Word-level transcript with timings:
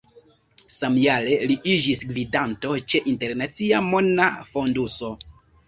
Samjare 0.75 1.37
li 1.51 1.57
iĝis 1.73 2.01
gvidanto 2.13 2.73
ĉe 2.87 3.03
Internacia 3.13 3.85
Mona 3.93 4.29
Fonduso. 4.51 5.15